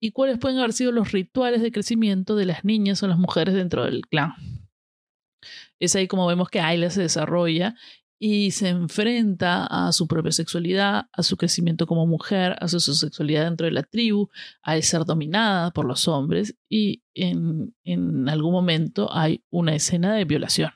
y 0.00 0.12
cuáles 0.12 0.38
pueden 0.38 0.58
haber 0.58 0.72
sido 0.72 0.92
los 0.92 1.12
rituales 1.12 1.62
de 1.62 1.72
crecimiento 1.72 2.36
de 2.36 2.46
las 2.46 2.64
niñas 2.64 3.02
o 3.02 3.08
las 3.08 3.18
mujeres 3.18 3.54
dentro 3.54 3.84
del 3.84 4.02
clan. 4.06 4.34
Es 5.78 5.96
ahí 5.96 6.08
como 6.08 6.26
vemos 6.26 6.48
que 6.48 6.60
Ayla 6.60 6.90
se 6.90 7.02
desarrolla 7.02 7.74
y 8.18 8.52
se 8.52 8.68
enfrenta 8.68 9.66
a 9.66 9.92
su 9.92 10.06
propia 10.06 10.32
sexualidad, 10.32 11.08
a 11.12 11.22
su 11.22 11.36
crecimiento 11.36 11.86
como 11.86 12.06
mujer, 12.06 12.56
a 12.60 12.68
su 12.68 12.80
sexualidad 12.80 13.44
dentro 13.44 13.66
de 13.66 13.72
la 13.72 13.82
tribu, 13.82 14.30
a 14.62 14.80
ser 14.80 15.04
dominada 15.04 15.72
por 15.72 15.84
los 15.84 16.08
hombres 16.08 16.56
y 16.68 17.02
en, 17.14 17.74
en 17.84 18.28
algún 18.28 18.52
momento 18.52 19.12
hay 19.12 19.44
una 19.50 19.74
escena 19.74 20.14
de 20.14 20.24
violación. 20.24 20.70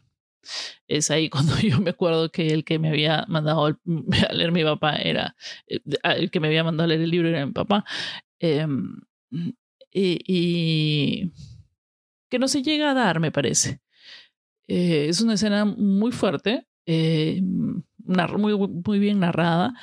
Es 0.87 1.11
ahí 1.11 1.29
cuando 1.31 1.57
yo 1.59 1.81
me 1.81 1.91
acuerdo 1.91 2.31
que 2.31 2.49
el 2.49 2.65
que 2.65 2.79
me 2.79 2.89
había 2.89 3.25
mandado 3.29 3.67
a 4.29 4.33
leer 4.33 4.53
mi 4.53 4.65
papá 4.65 4.97
era, 4.97 5.37
eh, 5.67 5.81
el 6.03 6.31
que 6.31 6.41
me 6.41 6.49
había 6.49 6.65
mandado 6.65 6.85
a 6.85 6.89
leer 6.89 7.03
el 7.03 7.11
libro 7.11 7.29
era 7.29 7.47
mi 7.47 7.53
papá. 7.53 7.85
Em, 8.41 9.01
y, 9.93 11.33
que 12.31 12.39
no 12.39 12.49
se 12.49 12.63
llega 12.63 12.91
a 12.91 12.95
dar, 12.95 13.21
me 13.21 13.33
parece. 13.33 13.81
Eh, 14.69 15.07
es 15.09 15.21
una 15.21 15.35
escena 15.35 15.65
muy 15.65 16.13
fuerte, 16.13 16.67
eh, 16.87 17.41
muy, 17.43 18.57
muy 18.57 18.99
bien 18.99 19.21
narrada, 19.21 19.75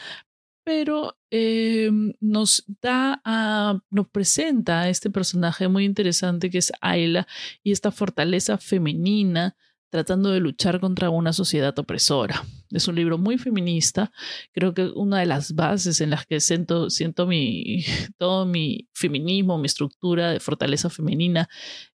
pero 0.63 1.17
eh, 1.29 1.91
nos 2.19 2.65
da 2.81 3.21
a, 3.23 3.79
nos 3.91 4.09
presenta 4.09 4.81
a 4.81 4.89
este 4.89 5.09
personaje 5.09 5.67
muy 5.67 5.85
interesante 5.85 6.49
que 6.49 6.57
es 6.57 6.71
Ayla 6.81 7.27
y 7.63 7.71
esta 7.71 7.91
fortaleza 7.91 8.57
femenina 8.57 9.55
tratando 9.89 10.31
de 10.31 10.39
luchar 10.39 10.79
contra 10.79 11.09
una 11.09 11.33
sociedad 11.33 11.77
opresora. 11.79 12.43
Es 12.71 12.87
un 12.87 12.95
libro 12.95 13.17
muy 13.17 13.37
feminista. 13.37 14.11
Creo 14.51 14.73
que 14.73 14.87
una 14.87 15.19
de 15.19 15.25
las 15.25 15.53
bases 15.55 16.01
en 16.01 16.09
las 16.09 16.25
que 16.25 16.39
siento, 16.39 16.89
mi, 17.27 17.83
todo 18.17 18.45
mi 18.45 18.87
feminismo, 18.93 19.57
mi 19.57 19.67
estructura 19.67 20.31
de 20.31 20.39
fortaleza 20.39 20.89
femenina, 20.89 21.47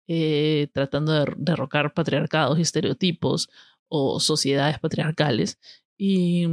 eh, 0.07 0.69
tratando 0.73 1.13
de 1.13 1.33
derrocar 1.37 1.93
patriarcados 1.93 2.57
y 2.59 2.61
estereotipos, 2.61 3.49
o 3.89 4.19
sociedades 4.19 4.79
patriarcales. 4.79 5.59
Y, 5.97 6.47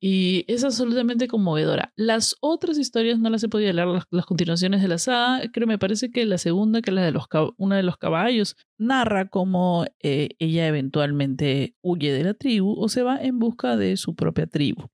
y, 0.00 0.44
es 0.48 0.64
absolutamente 0.64 1.28
conmovedora. 1.28 1.92
Las 1.96 2.36
otras 2.40 2.78
historias 2.78 3.18
no 3.18 3.30
las 3.30 3.42
he 3.42 3.48
podido 3.48 3.72
leer, 3.72 3.88
las, 4.10 4.26
continuaciones 4.26 4.82
de 4.82 4.88
la 4.88 4.98
saga. 4.98 5.42
Creo, 5.52 5.66
me 5.66 5.78
parece 5.78 6.10
que 6.10 6.26
la 6.26 6.38
segunda, 6.38 6.82
que 6.82 6.90
es 6.90 6.94
la 6.94 7.02
de 7.02 7.12
los, 7.12 7.26
una 7.56 7.76
de 7.76 7.82
los 7.82 7.96
caballos, 7.96 8.56
narra 8.78 9.28
cómo 9.28 9.86
eh, 10.02 10.30
ella 10.38 10.66
eventualmente 10.66 11.74
huye 11.82 12.12
de 12.12 12.24
la 12.24 12.34
tribu 12.34 12.74
o 12.78 12.88
se 12.88 13.02
va 13.02 13.16
en 13.16 13.38
busca 13.38 13.76
de 13.76 13.96
su 13.96 14.14
propia 14.14 14.46
tribu. 14.46 14.88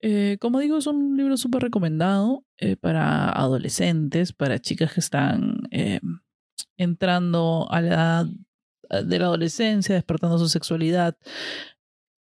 Eh, 0.00 0.38
como 0.40 0.58
digo, 0.58 0.78
es 0.78 0.86
un 0.88 1.16
libro 1.16 1.36
súper 1.36 1.62
recomendado 1.62 2.44
eh, 2.58 2.76
para 2.76 3.28
adolescentes, 3.28 4.32
para 4.32 4.58
chicas 4.58 4.92
que 4.92 5.00
están 5.00 5.60
entrando 6.76 7.68
a 7.70 7.80
la 7.80 7.88
edad 7.88 8.26
de 9.04 9.18
la 9.18 9.26
adolescencia, 9.26 9.94
despertando 9.94 10.38
su 10.38 10.48
sexualidad. 10.48 11.16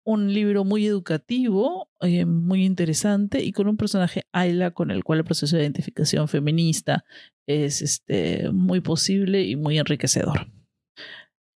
Un 0.04 0.32
libro 0.32 0.64
muy 0.64 0.86
educativo, 0.86 1.90
eh, 2.00 2.24
muy 2.24 2.64
interesante 2.64 3.42
y 3.42 3.52
con 3.52 3.68
un 3.68 3.76
personaje 3.76 4.24
Ayla 4.32 4.70
con 4.70 4.90
el 4.90 5.04
cual 5.04 5.18
el 5.18 5.24
proceso 5.24 5.56
de 5.56 5.62
identificación 5.62 6.28
feminista 6.28 7.04
es 7.46 7.82
este, 7.82 8.50
muy 8.50 8.80
posible 8.80 9.42
y 9.42 9.56
muy 9.56 9.78
enriquecedor. 9.78 10.50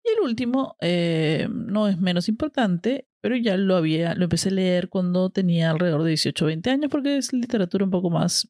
Y 0.04 0.09
el 0.16 0.21
último 0.25 0.76
eh, 0.80 1.49
no 1.50 1.88
es 1.88 1.99
menos 1.99 2.28
importante, 2.28 3.07
pero 3.21 3.37
ya 3.37 3.57
lo 3.57 3.76
había, 3.76 4.14
lo 4.14 4.25
empecé 4.25 4.49
a 4.49 4.52
leer 4.52 4.88
cuando 4.88 5.28
tenía 5.30 5.71
alrededor 5.71 6.02
de 6.02 6.11
18 6.11 6.45
o 6.45 6.49
20 6.49 6.71
años 6.71 6.90
porque 6.90 7.18
es 7.18 7.33
literatura 7.33 7.85
un 7.85 7.90
poco 7.90 8.09
más 8.09 8.49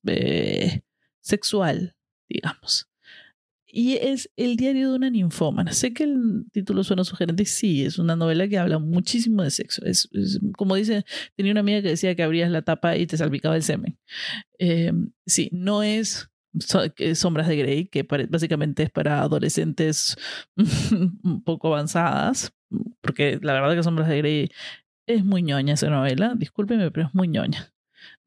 sexual, 1.21 1.97
digamos 2.29 2.89
y 3.71 3.97
es 3.97 4.31
El 4.37 4.57
diario 4.57 4.91
de 4.91 4.97
una 4.97 5.11
ninfómana. 5.11 5.73
Sé 5.73 5.93
que 5.93 6.05
el 6.05 6.47
título 6.53 6.83
suena 6.83 7.05
sugerente, 7.05 7.45
sí, 7.45 7.85
es 7.85 7.99
una 7.99 8.17
novela 8.17 8.49
que 8.49 8.59
habla 8.59 8.79
muchísimo 8.79 9.43
de 9.43 9.51
sexo. 9.51 9.85
Es, 9.85 10.09
como 10.57 10.75
dice, 10.75 11.05
tenía 11.37 11.53
una 11.53 11.61
amiga 11.61 11.83
que 11.83 11.89
decía 11.89 12.15
que 12.15 12.23
abrías 12.23 12.51
la 12.51 12.63
tapa 12.63 12.97
y 12.97 13.07
te 13.07 13.17
salpicaba 13.17 13.57
el 13.57 13.63
semen. 13.63 13.99
Eh, 14.59 14.93
sí, 15.27 15.51
no 15.53 15.83
es 15.83 16.31
Sombras 17.15 17.49
de 17.49 17.57
Grey, 17.57 17.87
que 17.87 18.07
básicamente 18.31 18.85
es 18.85 18.91
para 18.91 19.21
adolescentes 19.21 20.17
un 21.23 21.43
poco 21.45 21.69
avanzadas, 21.69 22.53
porque 23.03 23.39
la 23.43 23.53
verdad 23.53 23.77
que 23.77 23.83
Sombras 23.83 24.09
de 24.09 24.19
Grey 24.19 24.49
es 25.07 25.25
muy 25.25 25.43
ñoña 25.43 25.75
esa 25.75 25.91
novela, 25.91 26.35
discúlpeme, 26.37 26.91
pero 26.91 27.09
es 27.09 27.15
muy 27.15 27.29
ñoña. 27.29 27.73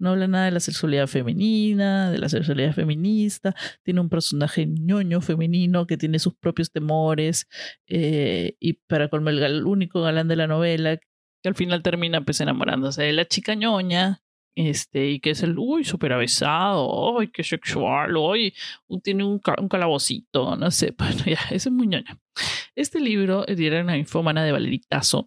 No 0.01 0.10
habla 0.10 0.27
nada 0.27 0.46
de 0.46 0.51
la 0.51 0.60
sexualidad 0.60 1.05
femenina, 1.05 2.10
de 2.10 2.17
la 2.17 2.27
sexualidad 2.27 2.74
feminista. 2.74 3.55
Tiene 3.84 4.01
un 4.01 4.10
personaje 4.10 4.65
ñoño 4.65 5.22
femenino 5.22 5.86
que 5.86 5.96
tiene 5.96 6.17
sus 6.17 6.34
propios 6.34 6.72
temores. 6.72 7.48
Eh, 7.88 8.55
y 8.60 8.74
para 8.74 9.10
colmar 9.10 9.36
el, 9.36 9.63
único 9.63 10.01
galán 10.01 10.27
de 10.27 10.36
la 10.38 10.48
novela, 10.48 10.98
que 10.98 11.50
al 11.50 11.53
final 11.53 11.84
termina 11.84 12.25
pues 12.25 12.41
enamorándose 12.41 13.03
de 13.03 13.13
la 13.13 13.25
chica 13.25 13.53
ñoña. 13.53 14.24
Este, 14.55 15.12
y 15.12 15.20
que 15.20 15.29
es 15.29 15.43
el, 15.43 15.58
uy, 15.58 15.86
súper 15.86 16.13
avesado, 16.13 17.13
uy, 17.15 17.31
qué 17.31 17.41
sexual, 17.41 18.17
uy, 18.17 18.53
tiene 19.01 19.24
un, 19.24 19.39
un 19.60 19.70
calabocito, 19.70 20.58
no 20.58 20.70
sé, 20.72 20.93
bueno, 20.98 21.24
ya, 21.25 21.39
ese 21.51 21.70
es 21.70 21.72
muy 21.72 21.88
ñoño. 21.88 22.20
Este 22.75 23.00
libro, 23.00 23.48
era 23.48 23.81
una 23.81 23.98
infómana 23.98 24.43
de 24.43 24.51
Valeritazo, 24.51 25.25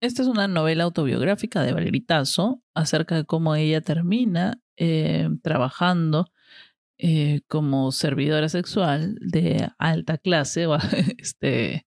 esta 0.00 0.22
es 0.22 0.28
una 0.28 0.48
novela 0.48 0.84
autobiográfica 0.84 1.62
de 1.62 1.72
Valeritazo 1.72 2.62
acerca 2.74 3.16
de 3.16 3.24
cómo 3.24 3.54
ella 3.54 3.80
termina 3.80 4.60
eh, 4.76 5.28
trabajando 5.42 6.30
eh, 6.98 7.40
como 7.48 7.92
servidora 7.92 8.48
sexual 8.48 9.16
de 9.20 9.68
alta 9.78 10.18
clase 10.18 10.66
este, 11.18 11.86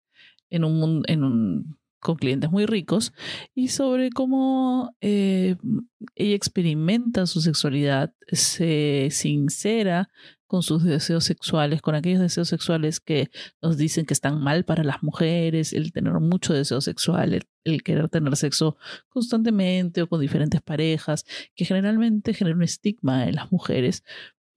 en 0.49 0.63
un, 0.63 1.03
en 1.07 1.23
un, 1.23 1.77
con 1.99 2.15
clientes 2.15 2.51
muy 2.51 2.65
ricos 2.65 3.13
y 3.53 3.69
sobre 3.69 4.09
cómo 4.09 4.95
eh, 5.01 5.55
ella 6.15 6.35
experimenta 6.35 7.25
su 7.27 7.41
sexualidad, 7.41 8.13
se 8.27 9.09
sincera 9.11 10.09
con 10.47 10.63
sus 10.63 10.83
deseos 10.83 11.23
sexuales, 11.23 11.81
con 11.81 11.95
aquellos 11.95 12.19
deseos 12.19 12.49
sexuales 12.49 12.99
que 12.99 13.29
nos 13.61 13.77
dicen 13.77 14.05
que 14.05 14.13
están 14.13 14.41
mal 14.41 14.65
para 14.65 14.83
las 14.83 15.01
mujeres, 15.01 15.71
el 15.71 15.93
tener 15.93 16.13
mucho 16.19 16.53
deseo 16.53 16.81
sexual, 16.81 17.45
querer 17.83 18.09
tener 18.09 18.35
sexo 18.35 18.77
constantemente 19.09 20.01
o 20.01 20.07
con 20.07 20.21
diferentes 20.21 20.61
parejas, 20.61 21.25
que 21.55 21.65
generalmente 21.65 22.33
genera 22.33 22.55
un 22.55 22.63
estigma 22.63 23.27
en 23.27 23.35
las 23.35 23.51
mujeres. 23.51 24.03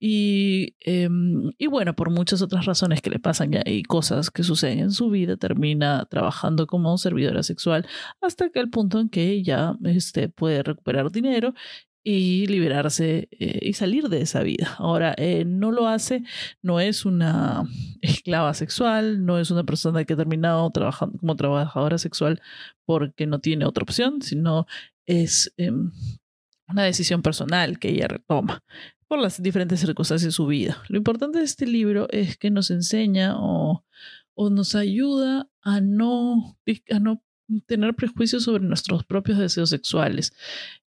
Y, 0.06 0.74
em, 0.80 1.52
y, 1.56 1.66
bueno, 1.66 1.94
por 1.96 2.10
muchas 2.10 2.42
otras 2.42 2.66
razones 2.66 3.00
que 3.00 3.10
le 3.10 3.18
pasan 3.18 3.52
y 3.64 3.82
cosas 3.84 4.30
que 4.30 4.42
suceden 4.42 4.80
en 4.80 4.90
su 4.90 5.08
vida, 5.08 5.36
termina 5.38 6.06
trabajando 6.10 6.66
como 6.66 6.98
servidora 6.98 7.42
sexual 7.42 7.86
hasta 8.20 8.50
que 8.50 8.60
el 8.60 8.68
punto 8.70 9.00
en 9.00 9.08
que 9.08 9.42
ya 9.42 9.76
este, 9.84 10.28
puede 10.28 10.62
recuperar 10.62 11.10
dinero 11.10 11.54
y 12.04 12.46
liberarse 12.46 13.28
eh, 13.32 13.58
y 13.62 13.72
salir 13.72 14.10
de 14.10 14.20
esa 14.20 14.42
vida. 14.42 14.76
Ahora, 14.78 15.14
eh, 15.16 15.44
no 15.46 15.72
lo 15.72 15.88
hace, 15.88 16.22
no 16.62 16.78
es 16.78 17.06
una 17.06 17.64
esclava 18.02 18.52
sexual, 18.52 19.24
no 19.24 19.38
es 19.38 19.50
una 19.50 19.64
persona 19.64 20.04
que 20.04 20.12
ha 20.12 20.16
terminado 20.16 20.70
trabajando 20.70 21.18
como 21.18 21.34
trabajadora 21.34 21.96
sexual 21.96 22.42
porque 22.84 23.26
no 23.26 23.40
tiene 23.40 23.64
otra 23.64 23.82
opción, 23.82 24.20
sino 24.20 24.66
es 25.06 25.52
em, 25.56 25.92
una 26.68 26.84
decisión 26.84 27.22
personal 27.22 27.78
que 27.78 27.88
ella 27.88 28.06
retoma. 28.06 28.62
por 29.06 29.18
las 29.18 29.42
diferentes 29.42 29.80
circunstancias 29.80 30.28
de 30.28 30.32
su 30.32 30.46
vida. 30.46 30.82
Lo 30.88 30.96
importante 30.96 31.38
de 31.38 31.44
este 31.44 31.66
libro 31.66 32.08
es 32.10 32.36
que 32.36 32.50
nos 32.50 32.70
enseña 32.70 33.34
o, 33.36 33.84
o 34.34 34.50
nos 34.50 34.74
ayuda 34.74 35.48
a 35.62 35.80
no, 35.80 36.58
a 36.90 36.98
no 36.98 37.22
tener 37.66 37.94
prejuicios 37.94 38.44
sobre 38.44 38.64
nuestros 38.64 39.04
propios 39.04 39.38
deseos 39.38 39.70
sexuales, 39.70 40.32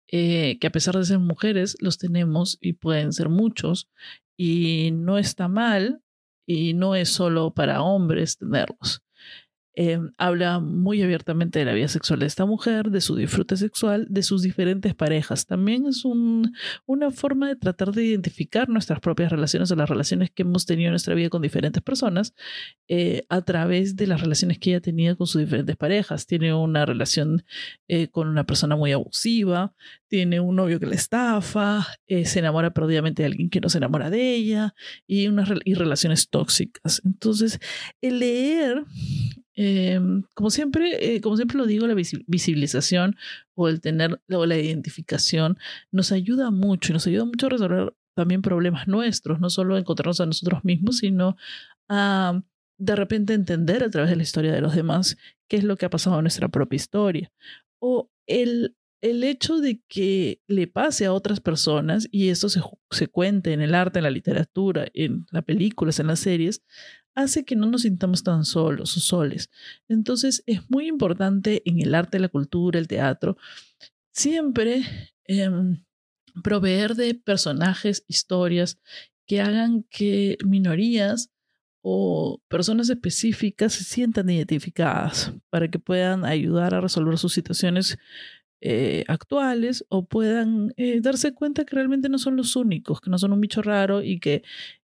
eh, 0.07 0.57
que 0.59 0.67
a 0.67 0.71
pesar 0.71 0.95
de 0.95 1.05
ser 1.05 1.19
mujeres, 1.19 1.77
los 1.79 1.97
tenemos 1.97 2.57
y 2.61 2.73
pueden 2.73 3.13
ser 3.13 3.29
muchos, 3.29 3.89
y 4.37 4.91
no 4.91 5.17
está 5.17 5.47
mal, 5.47 6.01
y 6.45 6.73
no 6.73 6.95
es 6.95 7.09
solo 7.09 7.53
para 7.53 7.81
hombres 7.81 8.37
tenerlos. 8.37 9.01
Em, 9.77 10.13
habla 10.17 10.61
muy 10.61 11.01
abiertamente 11.01 11.59
de 11.59 11.65
la 11.65 11.73
vida 11.73 11.89
sexual 11.89 12.19
de 12.19 12.27
esta 12.27 12.45
mujer, 12.45 12.91
de 12.91 13.01
su 13.01 13.17
disfrute 13.17 13.57
sexual, 13.57 14.07
de 14.09 14.23
sus 14.23 14.41
diferentes 14.41 14.95
parejas. 14.95 15.47
También 15.47 15.85
es 15.85 16.05
una 16.05 17.11
forma 17.11 17.49
de 17.49 17.57
tratar 17.57 17.91
de 17.91 18.05
identificar 18.05 18.69
nuestras 18.69 19.01
propias 19.01 19.31
relaciones 19.31 19.69
o 19.71 19.75
las 19.75 19.89
relaciones 19.89 20.31
que 20.31 20.43
hemos 20.43 20.65
tenido 20.65 20.87
en 20.87 20.93
nuestra 20.93 21.13
vida 21.13 21.29
con 21.29 21.41
diferentes 21.41 21.83
personas 21.83 22.33
eh, 22.87 23.25
a 23.27 23.41
través 23.41 23.97
de 23.97 24.07
las 24.07 24.21
relaciones 24.21 24.59
que 24.59 24.69
ella 24.69 24.79
tenido 24.79 25.17
con 25.17 25.27
sus 25.27 25.41
diferentes 25.41 25.75
parejas. 25.75 26.25
Tiene 26.25 26.53
una 26.53 26.85
relación 26.85 27.43
eh, 27.89 28.07
con 28.07 28.29
una 28.29 28.45
persona 28.45 28.77
muy 28.77 28.93
abusiva, 28.93 29.73
tiene 30.07 30.39
un 30.39 30.55
novio 30.55 30.79
que 30.79 30.85
le 30.85 30.95
estafa, 30.95 31.85
eh, 32.07 32.25
se 32.25 32.39
enamora 32.39 32.73
perdidamente 32.73 33.23
de 33.23 33.27
alguien 33.27 33.49
que 33.49 33.61
no 33.61 33.69
se 33.69 33.79
enamora 33.79 34.09
de 34.09 34.35
ella 34.35 34.75
y, 35.07 35.27
unas, 35.27 35.49
y 35.63 35.73
relaciones 35.73 36.29
tóxicas. 36.29 37.01
Entonces, 37.03 37.59
el 38.01 38.19
leer 38.19 38.85
Em, 39.57 40.23
como, 40.33 40.49
siempre, 40.49 41.15
eh, 41.15 41.21
como 41.21 41.37
siempre 41.37 41.57
lo 41.57 41.65
digo, 41.65 41.87
la 41.87 41.93
visibilización 41.95 43.15
o 43.55 43.69
el 43.69 43.79
tener 43.79 44.21
o 44.29 44.45
la 44.45 44.57
identificación 44.57 45.57
nos 45.91 46.11
ayuda 46.11 46.51
mucho 46.51 46.91
y 46.91 46.93
nos 46.93 47.07
ayuda 47.07 47.23
mucho 47.23 47.47
a 47.47 47.49
resolver 47.51 47.95
también 48.15 48.41
problemas 48.41 48.87
nuestros, 48.87 49.39
no 49.39 49.49
solo 49.49 49.77
encontrarnos 49.77 50.19
a 50.19 50.25
nosotros 50.25 50.65
mismos, 50.65 50.97
sino 50.97 51.37
a 51.89 52.41
de 52.77 52.95
repente 52.97 53.33
entender 53.33 53.83
a 53.83 53.89
través 53.89 54.09
de 54.09 54.17
la 54.17 54.23
historia 54.23 54.51
de 54.51 54.59
los 54.61 54.75
demás 54.75 55.17
qué 55.47 55.57
es 55.57 55.63
lo 55.63 55.77
que 55.77 55.85
ha 55.85 55.89
pasado 55.89 56.17
en 56.17 56.23
nuestra 56.23 56.49
propia 56.49 56.75
historia. 56.75 57.31
O 57.79 58.09
el, 58.27 58.75
el 59.01 59.23
hecho 59.23 59.59
de 59.59 59.81
que 59.87 60.41
le 60.47 60.67
pase 60.67 61.05
a 61.05 61.13
otras 61.13 61.39
personas 61.39 62.07
y 62.11 62.29
eso 62.29 62.49
se, 62.49 62.61
se 62.91 63.07
cuente 63.07 63.53
en 63.53 63.61
el 63.61 63.75
arte, 63.75 63.99
en 63.99 64.03
la 64.03 64.09
literatura, 64.09 64.87
en 64.93 65.25
las 65.31 65.43
películas, 65.43 65.99
en 65.99 66.07
las 66.07 66.19
series, 66.19 66.63
hace 67.15 67.45
que 67.45 67.55
no 67.55 67.67
nos 67.67 67.83
sintamos 67.83 68.23
tan 68.23 68.45
solos 68.45 68.95
o 68.97 68.99
soles. 68.99 69.49
Entonces 69.87 70.43
es 70.45 70.69
muy 70.69 70.87
importante 70.87 71.63
en 71.65 71.81
el 71.81 71.95
arte, 71.95 72.19
la 72.19 72.29
cultura, 72.29 72.77
el 72.77 72.87
teatro, 72.87 73.37
siempre 74.11 74.83
em, 75.25 75.83
proveer 76.43 76.95
de 76.95 77.15
personajes, 77.15 78.03
historias 78.07 78.79
que 79.25 79.41
hagan 79.41 79.83
que 79.89 80.37
minorías 80.45 81.31
o 81.81 82.41
personas 82.47 82.89
específicas 82.89 83.73
se 83.73 83.83
sientan 83.83 84.29
identificadas 84.29 85.31
para 85.49 85.69
que 85.69 85.79
puedan 85.79 86.25
ayudar 86.25 86.73
a 86.73 86.81
resolver 86.81 87.17
sus 87.17 87.33
situaciones 87.33 87.97
eh, 88.61 89.03
actuales 89.07 89.85
o 89.89 90.05
puedan 90.05 90.73
eh, 90.77 90.99
darse 91.01 91.33
cuenta 91.33 91.65
que 91.65 91.75
realmente 91.75 92.09
no 92.09 92.17
son 92.17 92.35
los 92.35 92.55
únicos, 92.55 93.01
que 93.01 93.09
no 93.09 93.17
son 93.17 93.33
un 93.33 93.41
bicho 93.41 93.61
raro 93.61 94.01
y 94.01 94.19
que, 94.19 94.43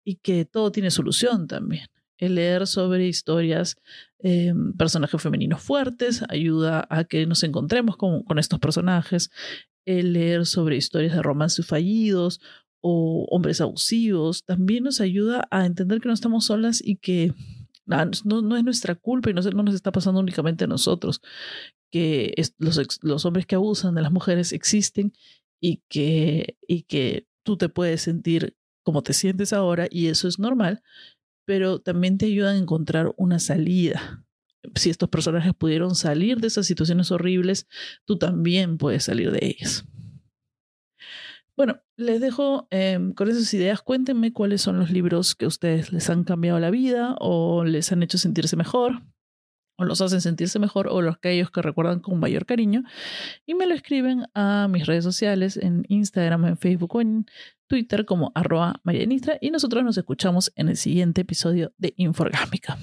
y 0.05 0.17
que 0.17 0.45
todo 0.45 0.73
tiene 0.73 0.91
solución 0.91 1.47
también. 1.47 1.87
El 2.19 2.35
leer 2.37 2.67
sobre 2.67 3.07
historias, 3.07 3.77
eh, 4.19 4.53
personajes 4.77 5.21
femeninos 5.21 5.63
fuertes, 5.63 6.25
ayuda 6.29 6.87
a 6.91 7.05
que 7.05 7.27
nos 7.27 7.43
encontremos 7.43 7.97
con, 7.97 8.23
con 8.23 8.39
estos 8.39 8.59
personajes. 8.59 9.31
El 9.85 10.13
leer 10.13 10.47
sobre 10.47 10.77
historias 10.77 11.15
de 11.15 11.23
romances 11.23 11.67
fallidos 11.67 12.41
o 12.81 13.27
hombres 13.31 13.61
abusivos 13.61 14.45
también 14.45 14.85
nos 14.85 15.01
ayuda 15.01 15.47
a 15.51 15.67
entender 15.67 16.01
que 16.01 16.09
no 16.09 16.15
estamos 16.15 16.47
solas 16.47 16.83
y 16.85 16.97
que 16.97 17.33
no, 17.87 18.43
no, 18.43 18.57
es 18.57 18.65
nuestra 18.65 18.95
culpa 18.95 19.31
y 19.31 19.35
no, 19.35 19.43
no, 19.43 19.63
nos 19.63 19.75
está 19.75 19.93
pasando 19.93 20.21
únicamente 20.21 20.65
a 20.65 20.69
nosotros, 20.69 21.21
que 21.91 22.35
los, 22.59 22.81
los, 23.03 23.25
hombres 23.25 23.47
que 23.47 23.55
abusan 23.55 23.95
de 23.95 24.03
las 24.03 24.13
mujeres 24.13 24.53
existen 24.53 25.13
y 25.61 25.83
que, 25.89 26.57
y 26.67 26.83
que 26.83 27.27
tú 27.43 27.57
te 27.57 27.69
puedes 27.69 28.03
sentir 28.03 28.57
como 28.83 29.03
te 29.03 29.13
sientes 29.13 29.53
ahora 29.53 29.87
y 29.91 30.07
eso 30.07 30.29
es 30.29 30.39
normal, 30.39 30.83
pero 31.45 31.81
también 31.81 32.19
te 32.19 32.27
ayudan 32.27 32.57
a 32.57 32.59
encontrar 32.59 33.13
una 33.17 33.39
salida. 33.39 34.25
Si 34.75 34.91
estos 34.91 35.09
personajes 35.09 35.53
pudieron 35.55 35.95
salir 35.95 36.39
de 36.39 36.47
esas 36.47 36.67
situaciones 36.67 37.11
horribles, 37.11 37.67
tú 38.05 38.17
también 38.17 38.79
puedes 38.79 39.05
salir 39.05 39.33
de 39.33 39.41
ellas. 39.43 39.85
Bueno, 41.63 41.81
les 41.97 42.21
dejo 42.21 42.67
em, 42.71 43.13
con 43.13 43.31
esas 43.31 43.55
ideas. 43.55 43.83
Cuéntenme 43.83 44.33
cuáles 44.33 44.61
son 44.63 44.81
los 44.81 44.91
libros 44.91 45.37
que 45.37 45.45
a 45.45 45.49
ustedes 45.49 45.93
les 45.93 46.11
han 46.11 46.25
cambiado 46.25 46.59
la 46.59 46.73
vida 46.73 47.15
o 47.21 47.63
les 47.63 47.93
han 47.93 48.03
hecho 48.03 48.19
sentirse 48.19 48.57
mejor 48.57 49.05
o 49.79 49.85
los 49.85 50.01
hacen 50.01 50.21
sentirse 50.21 50.59
mejor 50.59 50.89
o 50.89 51.03
los 51.03 51.15
aquellos 51.15 51.53
que 51.53 51.63
recuerdan 51.63 52.01
con 52.01 52.19
mayor 52.19 52.47
cariño 52.47 52.83
y 53.47 53.55
me 53.55 53.69
lo 53.69 53.75
escriben 53.75 54.27
a 54.35 54.67
mis 54.69 54.87
redes 54.87 55.05
sociales 55.05 55.57
en 55.57 55.85
Instagram, 55.87 56.47
en 56.47 56.59
Facebook 56.59 56.97
o 56.97 57.01
en 57.01 57.27
Twitter 57.69 58.07
como 58.07 58.33
arroba 58.35 58.81
Marianistra 58.83 59.39
y 59.41 59.53
nosotros 59.53 59.85
nos 59.85 59.97
escuchamos 59.97 60.53
en 60.57 60.69
el 60.69 60.77
siguiente 60.77 61.21
episodio 61.21 61.73
de 61.79 61.95
Inforgámica. 61.97 62.77